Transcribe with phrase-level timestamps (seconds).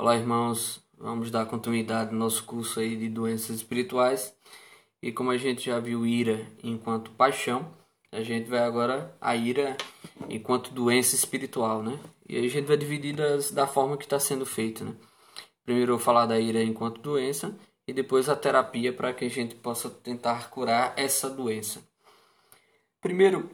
[0.00, 0.80] Olá, irmãos.
[0.96, 4.34] Vamos dar continuidade no nosso curso aí de doenças espirituais.
[5.02, 7.70] E como a gente já viu ira enquanto paixão,
[8.10, 9.76] a gente vai agora a ira
[10.26, 12.00] enquanto doença espiritual, né?
[12.26, 14.94] E aí a gente vai dividir das, da forma que está sendo feito, né?
[15.66, 17.54] Primeiro eu vou falar da ira enquanto doença
[17.86, 21.78] e depois a terapia para que a gente possa tentar curar essa doença.
[23.02, 23.50] Primeiro,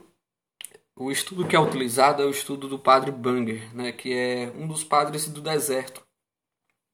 [0.95, 4.69] o estudo que é utilizado é o estudo do padre Banger, né, que é um
[4.69, 6.06] dos padres do deserto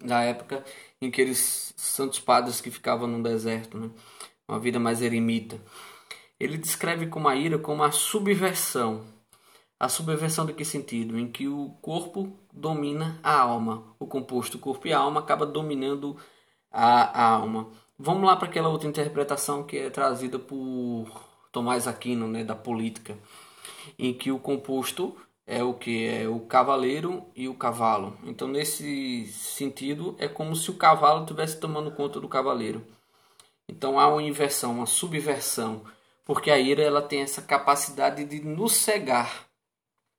[0.05, 0.65] da época
[1.01, 3.91] em que eles santos padres que ficavam no deserto, né?
[4.47, 5.61] uma vida mais eremita.
[6.39, 9.05] Ele descreve como a ira como a subversão.
[9.79, 11.19] A subversão de que sentido?
[11.19, 13.83] Em que o corpo domina a alma.
[13.99, 16.17] O composto corpo e alma acaba dominando
[16.71, 17.69] a, a alma.
[17.99, 21.07] Vamos lá para aquela outra interpretação que é trazida por
[21.53, 23.17] Tomás Aquino, né, da política,
[23.99, 25.17] em que o composto
[25.53, 28.17] é o que é o cavaleiro e o cavalo.
[28.25, 32.83] Então nesse sentido é como se o cavalo estivesse tomando conta do cavaleiro.
[33.69, 35.85] Então há uma inversão, uma subversão,
[36.25, 39.47] porque a ira ela tem essa capacidade de nos cegar.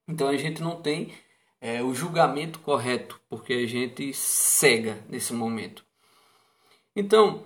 [0.07, 1.11] Então a gente não tem
[1.59, 5.83] é, o julgamento correto, porque a gente cega nesse momento.
[6.95, 7.43] Então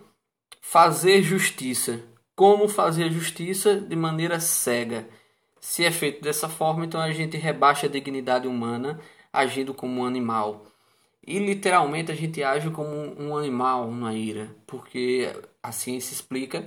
[0.59, 2.03] fazer justiça,
[2.35, 5.08] como fazer justiça de maneira cega
[5.59, 9.00] se é feito dessa forma, então a gente rebaixa a dignidade humana
[9.31, 10.66] agindo como um animal.
[11.25, 12.89] E literalmente a gente age como
[13.22, 15.30] um animal na ira, porque
[15.61, 16.66] a ciência explica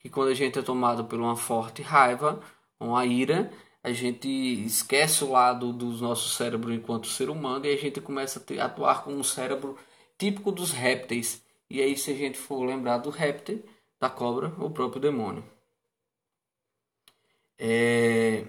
[0.00, 2.40] que quando a gente é tomado por uma forte raiva,
[2.80, 4.28] uma ira, a gente
[4.64, 9.04] esquece o lado do nosso cérebro enquanto ser humano e a gente começa a atuar
[9.04, 9.76] como um cérebro
[10.16, 11.42] típico dos répteis.
[11.70, 13.62] E aí, se a gente for lembrar do réptil,
[14.00, 15.44] da cobra, o próprio demônio.
[17.58, 18.44] É...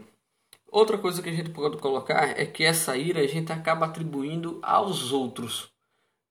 [0.72, 4.60] Outra coisa que a gente pode colocar é que essa ira a gente acaba atribuindo
[4.62, 5.72] aos outros.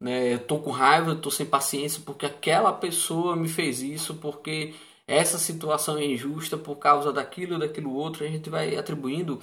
[0.01, 0.35] Né?
[0.35, 4.75] Eu tô com raiva, eu tô sem paciência porque aquela pessoa me fez isso, porque
[5.07, 8.25] essa situação é injusta por causa daquilo, daquilo outro.
[8.25, 9.41] A gente vai atribuindo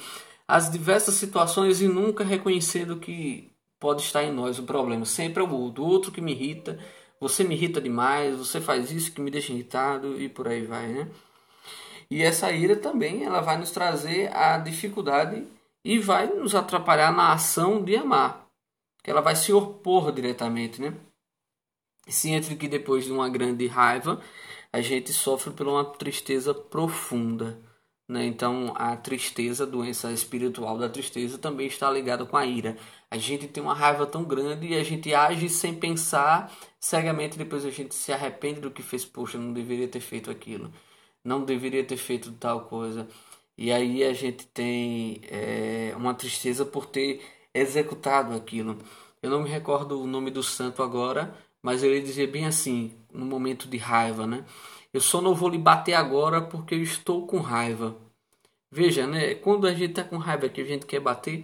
[0.48, 5.06] as diversas situações e nunca reconhecendo que pode estar em nós o problema.
[5.06, 6.80] Sempre é o outro, o outro que me irrita.
[7.20, 10.88] Você me irrita demais, você faz isso que me deixa irritado e por aí vai,
[10.88, 11.08] né?
[12.10, 15.46] E essa ira também ela vai nos trazer a dificuldade
[15.84, 18.48] e vai nos atrapalhar na ação de amar.
[19.04, 20.94] Que ela vai se opor diretamente, né?
[22.08, 24.22] Se entre que depois de uma grande raiva,
[24.72, 27.60] a gente sofre por uma tristeza profunda.
[28.08, 28.26] Né?
[28.26, 32.78] Então, a tristeza, a doença espiritual da tristeza, também está ligada com a ira.
[33.10, 37.66] A gente tem uma raiva tão grande e a gente age sem pensar cegamente, depois
[37.66, 39.04] a gente se arrepende do que fez.
[39.04, 40.72] Poxa, não deveria ter feito aquilo
[41.26, 43.08] não deveria ter feito tal coisa.
[43.58, 47.22] E aí a gente tem é, uma tristeza por ter
[47.54, 48.78] executado aquilo.
[49.22, 53.26] Eu não me recordo o nome do santo agora, mas ele dizia bem assim, no
[53.26, 54.46] momento de raiva, né?
[54.94, 57.98] Eu só não vou lhe bater agora porque eu estou com raiva.
[58.72, 59.36] Veja, né?
[59.36, 61.44] Quando a gente está com raiva que a gente quer bater,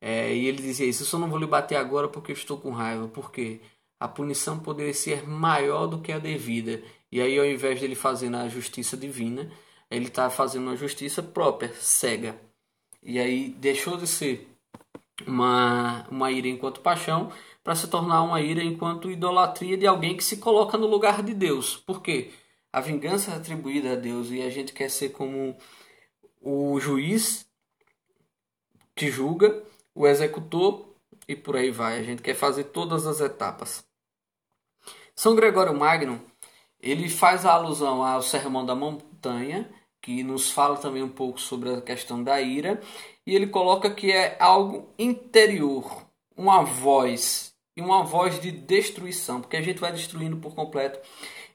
[0.00, 2.58] é, e ele dizia isso, eu só não vou lhe bater agora porque eu estou
[2.58, 3.08] com raiva.
[3.08, 3.60] Porque
[4.00, 6.82] a punição poderia ser maior do que a devida.
[7.14, 9.48] E aí, ao invés de ele fazer na justiça divina,
[9.88, 12.36] ele está fazendo uma justiça própria, cega.
[13.00, 14.48] E aí deixou de ser
[15.24, 17.30] uma, uma ira enquanto paixão
[17.62, 21.32] para se tornar uma ira enquanto idolatria de alguém que se coloca no lugar de
[21.32, 21.76] Deus.
[21.76, 22.32] Por quê?
[22.72, 25.56] A vingança é atribuída a Deus e a gente quer ser como
[26.40, 27.46] o juiz
[28.96, 29.62] que julga,
[29.94, 30.92] o executor
[31.28, 31.96] e por aí vai.
[31.96, 33.84] A gente quer fazer todas as etapas.
[35.14, 36.20] São Gregório Magno
[36.84, 39.70] ele faz a alusão ao Sermão da Montanha,
[40.02, 42.78] que nos fala também um pouco sobre a questão da ira,
[43.26, 46.06] e ele coloca que é algo interior,
[46.36, 51.00] uma voz, e uma voz de destruição, porque a gente vai destruindo por completo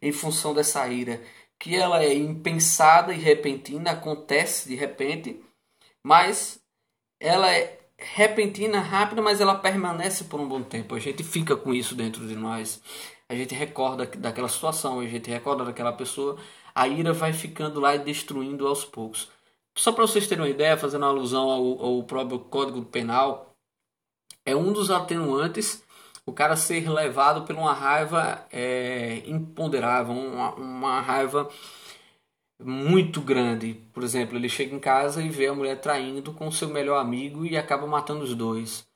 [0.01, 1.22] em função dessa ira,
[1.59, 5.39] que ela é impensada e repentina, acontece de repente,
[6.03, 6.59] mas
[7.19, 10.95] ela é repentina, rápida, mas ela permanece por um bom tempo.
[10.95, 12.81] A gente fica com isso dentro de nós
[13.30, 16.38] a gente recorda daquela situação, a gente recorda daquela pessoa,
[16.74, 19.30] a ira vai ficando lá e destruindo aos poucos.
[19.78, 23.56] Só para vocês terem uma ideia, fazendo alusão ao, ao próprio Código Penal,
[24.44, 25.84] é um dos atenuantes
[26.26, 31.50] o cara ser levado por uma raiva é, imponderável, uma, uma raiva
[32.62, 33.74] muito grande.
[33.94, 37.46] Por exemplo, ele chega em casa e vê a mulher traindo com seu melhor amigo
[37.46, 38.88] e acaba matando os dois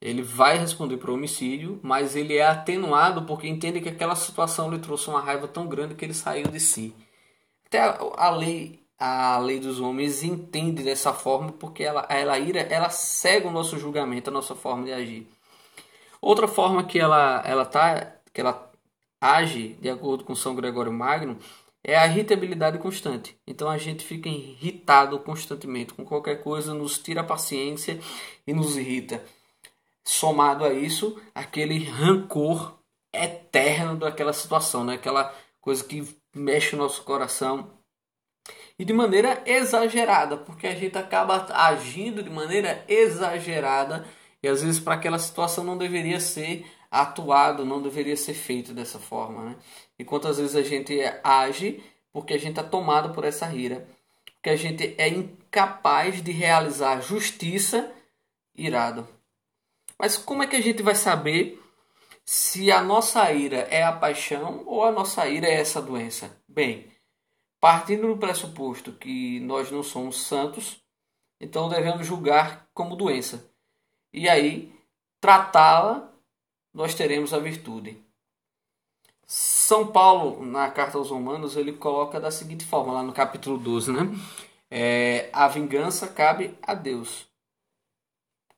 [0.00, 4.78] ele vai responder por homicídio, mas ele é atenuado porque entende que aquela situação lhe
[4.78, 6.94] trouxe uma raiva tão grande que ele saiu de si.
[7.66, 7.80] Até
[8.16, 13.48] a, lei, a lei dos homens entende dessa forma porque ela, ela ira, ela cega
[13.48, 15.26] o nosso julgamento, a nossa forma de agir.
[16.20, 18.70] Outra forma que ela, ela, tá, que ela
[19.20, 21.38] age, de acordo com São Gregório Magno,
[21.82, 23.36] é a irritabilidade constante.
[23.46, 28.00] Então a gente fica irritado constantemente com qualquer coisa, nos tira a paciência
[28.46, 29.22] e nos irrita.
[30.08, 32.78] Somado a isso, aquele rancor
[33.12, 34.94] eterno daquela situação, né?
[34.94, 36.02] aquela coisa que
[36.34, 37.70] mexe o nosso coração.
[38.78, 44.06] E de maneira exagerada, porque a gente acaba agindo de maneira exagerada
[44.42, 48.98] e às vezes para aquela situação não deveria ser atuado, não deveria ser feito dessa
[48.98, 49.44] forma.
[49.44, 49.56] Né?
[49.98, 53.86] E quantas vezes a gente age porque a gente é tomado por essa ira,
[54.36, 57.92] porque a gente é incapaz de realizar justiça
[58.56, 59.06] irado.
[59.98, 61.62] Mas como é que a gente vai saber
[62.24, 66.40] se a nossa ira é a paixão ou a nossa ira é essa doença?
[66.46, 66.92] Bem,
[67.60, 70.80] partindo do pressuposto que nós não somos santos,
[71.40, 73.50] então devemos julgar como doença.
[74.12, 74.72] E aí,
[75.20, 76.12] tratá-la,
[76.72, 78.02] nós teremos a virtude.
[79.26, 83.92] São Paulo, na carta aos Romanos, ele coloca da seguinte forma, lá no capítulo 12,
[83.92, 84.00] né?
[84.70, 87.27] É, a vingança cabe a Deus.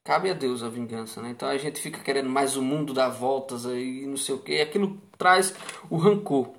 [0.02, 1.30] Cabe a Deus a vingança, né?
[1.30, 4.60] Então a gente fica querendo mais o mundo dar voltas aí, não sei o que,
[4.60, 5.54] aquilo traz
[5.90, 6.52] o rancor.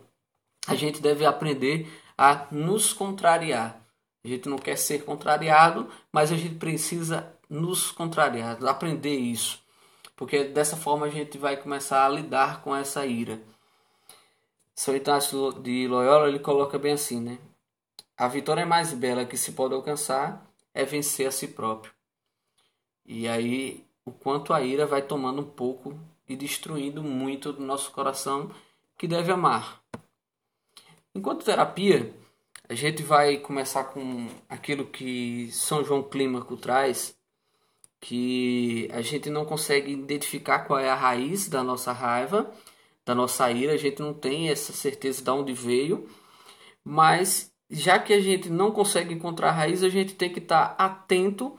[0.67, 3.81] A gente deve aprender a nos contrariar.
[4.23, 9.59] A gente não quer ser contrariado, mas a gente precisa nos contrariar, aprender isso.
[10.15, 13.41] Porque dessa forma a gente vai começar a lidar com essa ira.
[14.75, 17.39] São Inácio de Loyola ele coloca bem assim, né?
[18.15, 21.91] A vitória mais bela que se pode alcançar é vencer a si próprio.
[23.05, 27.91] E aí o quanto a ira vai tomando um pouco e destruindo muito do nosso
[27.91, 28.51] coração
[28.97, 29.81] que deve amar.
[31.13, 32.13] Enquanto terapia,
[32.69, 37.17] a gente vai começar com aquilo que São João Clímaco traz,
[37.99, 42.51] que a gente não consegue identificar qual é a raiz da nossa raiva
[43.05, 46.07] da nossa ira, a gente não tem essa certeza de onde veio,
[46.83, 50.75] mas já que a gente não consegue encontrar a raiz, a gente tem que estar
[50.77, 51.57] atento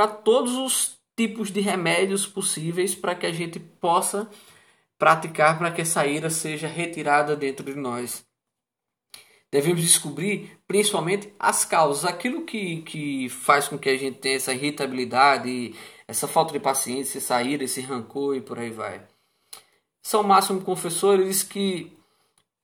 [0.00, 4.30] para todos os tipos de remédios possíveis para que a gente possa
[4.98, 8.24] praticar para que essa ira seja retirada dentro de nós.
[9.52, 14.54] Devemos descobrir principalmente as causas, aquilo que, que faz com que a gente tenha essa
[14.54, 15.74] irritabilidade,
[16.08, 19.06] essa falta de paciência, essa ira, esse rancor e por aí vai.
[20.02, 21.94] São Máximo Confessor diz que,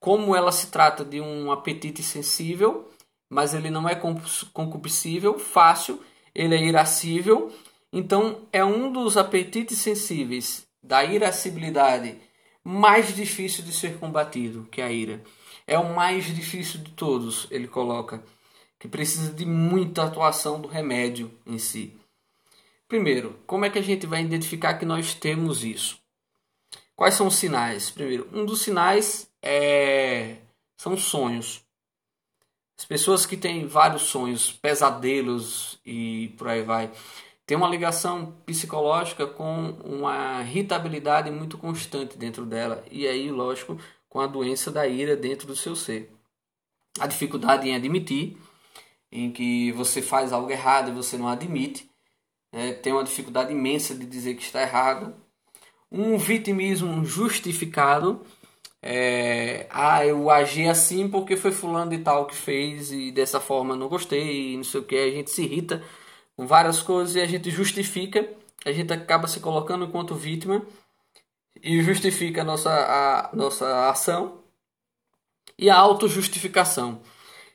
[0.00, 2.91] como ela se trata de um apetite sensível,
[3.29, 6.00] mas ele não é concupiscível, fácil,
[6.37, 7.50] ele é irascível,
[7.91, 12.19] então é um dos apetites sensíveis da irascibilidade
[12.62, 15.23] mais difícil de ser combatido, que é a ira.
[15.67, 18.23] É o mais difícil de todos, ele coloca,
[18.79, 21.97] que precisa de muita atuação do remédio em si.
[22.87, 25.99] Primeiro, como é que a gente vai identificar que nós temos isso?
[26.94, 27.91] Quais são os sinais?
[27.91, 30.37] Primeiro, um dos sinais é...
[30.77, 31.66] são sonhos.
[32.78, 36.90] As pessoas que têm vários sonhos, pesadelos e por aí vai,
[37.46, 43.78] tem uma ligação psicológica com uma irritabilidade muito constante dentro dela e aí, lógico,
[44.08, 46.12] com a doença da ira dentro do seu ser.
[46.99, 48.37] A dificuldade em admitir,
[49.12, 51.88] em que você faz algo errado e você não admite,
[52.52, 55.14] é, tem uma dificuldade imensa de dizer que está errado,
[55.90, 58.24] um vitimismo justificado.
[58.88, 63.74] É, ah, eu agi assim porque foi fulano de tal que fez e dessa forma
[63.74, 64.96] não gostei, e não sei o que.
[64.96, 65.82] A gente se irrita
[66.36, 68.28] com várias coisas e a gente justifica,
[68.64, 70.64] a gente acaba se colocando enquanto vítima
[71.60, 74.44] e justifica a nossa, a nossa ação.
[75.58, 77.00] E a autojustificação,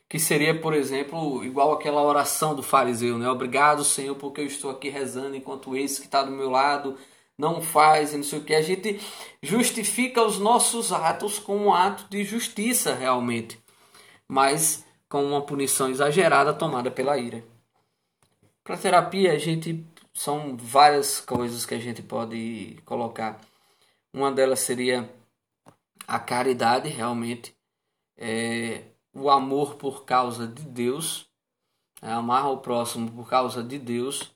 [0.08, 3.28] que seria, por exemplo, igual aquela oração do fariseu, né?
[3.30, 6.98] Obrigado, Senhor, porque eu estou aqui rezando enquanto esse que está do meu lado
[7.38, 8.54] não faz, não sei o que.
[8.54, 9.00] A gente
[9.42, 13.58] justifica os nossos atos como um ato de justiça realmente,
[14.28, 17.44] mas com uma punição exagerada tomada pela ira.
[18.64, 19.84] Para terapia, a gente
[20.14, 23.40] são várias coisas que a gente pode colocar.
[24.12, 25.10] Uma delas seria
[26.06, 27.54] a caridade, realmente,
[28.16, 31.26] é, o amor por causa de Deus,
[32.00, 34.31] é, amar o próximo por causa de Deus,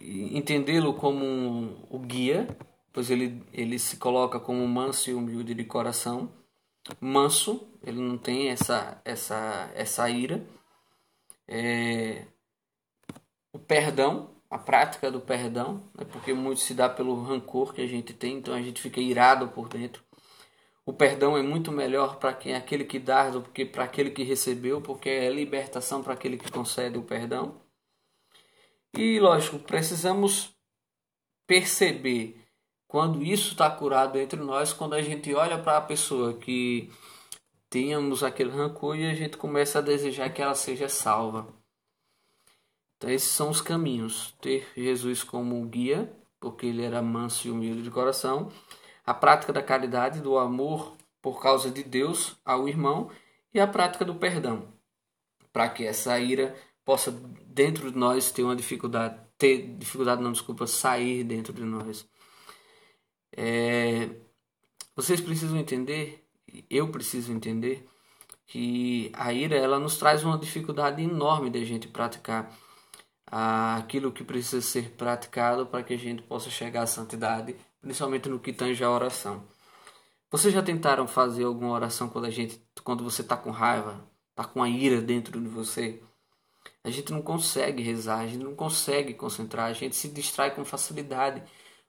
[0.00, 2.48] entendê-lo como um, o guia,
[2.92, 6.30] pois ele, ele se coloca como manso e humilde de coração.
[7.00, 10.44] Manso, ele não tem essa, essa, essa ira.
[11.48, 12.26] É,
[13.52, 17.86] o perdão, a prática do perdão, né, porque muito se dá pelo rancor que a
[17.86, 20.02] gente tem, então a gente fica irado por dentro.
[20.84, 24.22] O perdão é muito melhor para quem aquele que dá do que para aquele que
[24.22, 27.60] recebeu, porque é libertação para aquele que concede o perdão.
[28.96, 30.56] E lógico, precisamos
[31.46, 32.40] perceber
[32.88, 36.90] quando isso está curado entre nós, quando a gente olha para a pessoa que
[37.68, 41.46] tínhamos aquele rancor e a gente começa a desejar que ela seja salva.
[42.96, 46.10] Então, esses são os caminhos: ter Jesus como guia,
[46.40, 48.50] porque ele era manso e humilde de coração,
[49.04, 53.10] a prática da caridade, do amor por causa de Deus ao irmão.
[53.52, 54.68] E a prática do perdão,
[55.50, 56.54] para que essa ira
[56.86, 62.08] possa dentro de nós ter uma dificuldade, ter dificuldade, não desculpa, sair dentro de nós.
[63.36, 64.08] É,
[64.94, 66.24] vocês precisam entender,
[66.70, 67.86] eu preciso entender
[68.46, 72.56] que a ira ela nos traz uma dificuldade enorme de a gente praticar
[73.26, 78.38] aquilo que precisa ser praticado para que a gente possa chegar à santidade, principalmente no
[78.38, 79.44] que tange a oração.
[80.30, 84.44] Vocês já tentaram fazer alguma oração quando a gente, quando você está com raiva, está
[84.44, 86.00] com a ira dentro de você?
[86.86, 90.64] A gente não consegue rezar, a gente não consegue concentrar, a gente se distrai com
[90.64, 91.42] facilidade,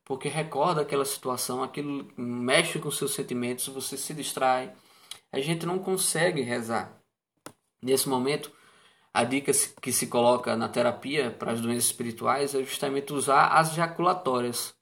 [0.03, 4.73] porque recorda aquela situação, aquilo mexe com seus sentimentos, você se distrai.
[5.31, 6.99] A gente não consegue rezar.
[7.79, 8.51] Nesse momento,
[9.13, 13.75] a dica que se coloca na terapia para as doenças espirituais é justamente usar as
[13.75, 14.73] jaculatórias.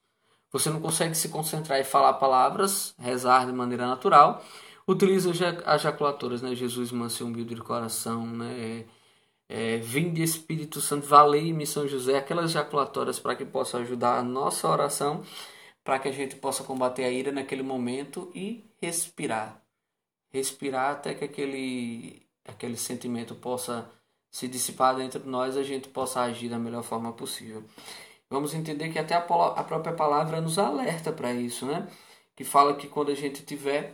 [0.49, 4.41] Você não consegue se concentrar e falar palavras, rezar de maneira natural,
[4.87, 5.31] utiliza
[5.65, 6.55] as jaculatórias, né?
[6.55, 8.85] Jesus, manso humilde de coração, né?
[9.47, 14.67] É, Vinde Espírito Santo, valei-me São José, aquelas jaculatórias para que possa ajudar a nossa
[14.67, 15.23] oração,
[15.83, 19.61] para que a gente possa combater a ira naquele momento e respirar.
[20.31, 23.89] Respirar até que aquele, aquele sentimento possa
[24.31, 27.63] se dissipar dentro de nós, a gente possa agir da melhor forma possível.
[28.29, 31.87] Vamos entender que até a, a própria palavra nos alerta para isso, né?
[32.35, 33.93] Que fala que quando a gente tiver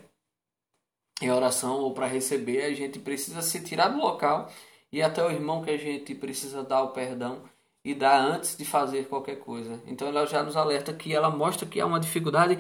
[1.22, 4.50] em oração ou para receber, a gente precisa se tirar do local
[4.92, 7.42] e até o irmão que a gente precisa dar o perdão
[7.84, 9.82] e dar antes de fazer qualquer coisa.
[9.88, 12.60] Então ela já nos alerta que ela mostra que há uma dificuldade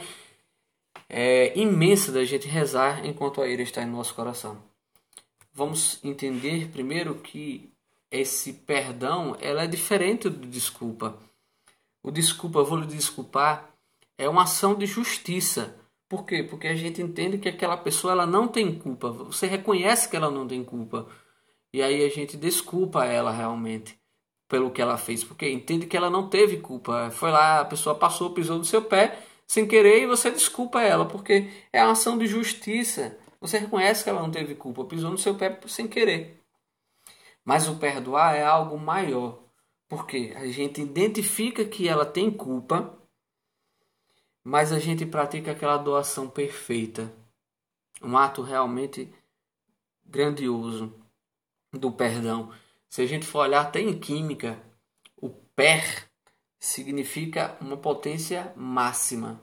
[1.09, 4.57] é, imensa da gente rezar enquanto a ira está em nosso coração.
[5.53, 7.69] Vamos entender primeiro que
[8.09, 11.17] esse perdão ela é diferente do desculpa.
[12.01, 13.69] O desculpa, vou lhe desculpar,
[14.17, 15.75] é uma ação de justiça.
[16.09, 16.43] Por quê?
[16.43, 19.11] Porque a gente entende que aquela pessoa ela não tem culpa.
[19.11, 21.07] Você reconhece que ela não tem culpa.
[21.73, 23.97] E aí a gente desculpa ela realmente
[24.51, 27.09] pelo que ela fez, porque entende que ela não teve culpa.
[27.11, 31.05] Foi lá, a pessoa passou, pisou no seu pé sem querer e você desculpa ela,
[31.05, 33.17] porque é uma ação de justiça.
[33.39, 36.37] Você reconhece que ela não teve culpa, pisou no seu pé sem querer.
[37.45, 39.39] Mas o perdoar é algo maior,
[39.87, 42.97] porque a gente identifica que ela tem culpa,
[44.43, 47.11] mas a gente pratica aquela doação perfeita.
[48.01, 49.13] Um ato realmente
[50.05, 51.00] grandioso
[51.71, 52.53] do perdão.
[52.89, 54.61] Se a gente for olhar até em química,
[55.15, 56.09] o per
[56.59, 59.41] significa uma potência máxima.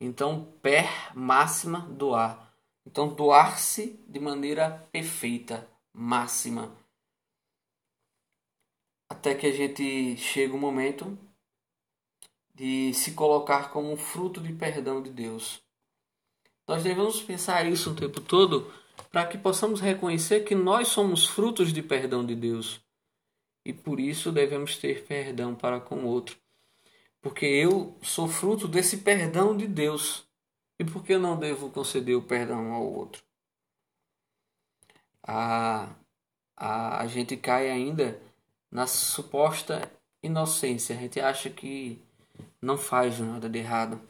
[0.00, 2.52] Então, per máxima doar.
[2.86, 6.76] Então, doar-se de maneira perfeita, máxima.
[9.08, 11.18] Até que a gente chega o momento
[12.54, 15.62] de se colocar como fruto de perdão de Deus.
[16.66, 18.72] Nós devemos pensar isso o tempo todo
[19.10, 22.80] para que possamos reconhecer que nós somos frutos de perdão de Deus
[23.66, 26.38] e por isso devemos ter perdão para com o outro.
[27.20, 30.24] Porque eu sou fruto desse perdão de Deus.
[30.78, 33.24] E por que eu não devo conceder o perdão ao outro?
[35.20, 35.88] A,
[36.56, 38.22] a, a gente cai ainda
[38.70, 39.90] na suposta
[40.22, 40.94] inocência.
[40.94, 42.00] A gente acha que
[42.62, 44.00] não faz nada de errado.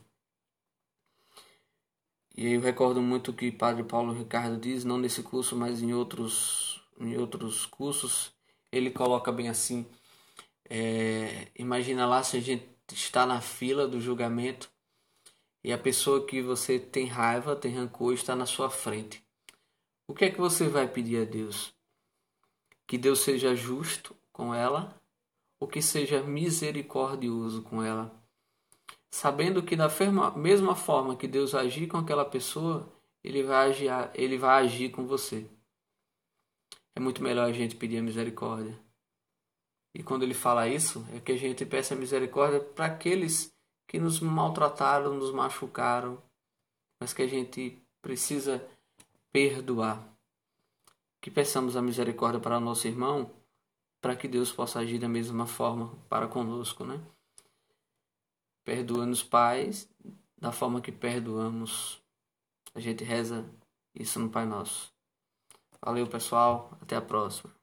[2.37, 6.83] E eu recordo muito que Padre Paulo Ricardo diz, não nesse curso, mas em outros,
[7.01, 8.33] em outros cursos,
[8.71, 9.87] ele coloca bem assim:
[10.69, 14.71] é, imagina lá se a gente está na fila do julgamento
[15.65, 19.25] e a pessoa que você tem raiva, tem rancor, está na sua frente.
[20.07, 21.75] O que é que você vai pedir a Deus?
[22.87, 25.01] Que Deus seja justo com ela
[25.59, 28.15] ou que seja misericordioso com ela?
[29.17, 29.89] Sabendo que da
[30.37, 32.87] mesma forma que Deus agir com aquela pessoa,
[33.25, 35.49] ele vai agir, ele vai agir com você.
[36.95, 38.79] É muito melhor a gente pedir a misericórdia.
[39.95, 43.51] E quando ele fala isso, é que a gente peça a misericórdia para aqueles
[43.89, 46.23] que nos maltrataram, nos machucaram,
[47.01, 48.63] mas que a gente precisa
[49.33, 50.07] perdoar.
[51.23, 53.31] Que peçamos a misericórdia para nosso irmão,
[53.99, 57.01] para que Deus possa agir da mesma forma para conosco, né?
[58.67, 59.89] Perdoa-nos, pais,
[60.37, 62.03] da forma que perdoamos.
[62.75, 63.49] A gente reza
[63.95, 64.93] isso no Pai Nosso.
[65.81, 66.77] Valeu, pessoal.
[66.83, 67.56] Até a próxima.